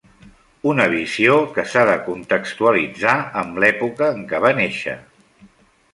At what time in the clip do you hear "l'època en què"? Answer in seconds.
3.65-4.45